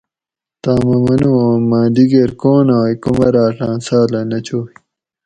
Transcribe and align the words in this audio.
تم 0.63 0.81
اۤ 0.95 0.99
منُو 1.05 1.31
اُوں 1.41 1.57
مہ 1.69 1.81
دِگیر 1.95 2.31
کون 2.41 2.67
ئ 2.89 2.93
کُمراۤٹاۤں 3.03 3.77
ساۤلہ 3.85 4.21
نہ 4.29 4.39
چوئ 4.45 4.71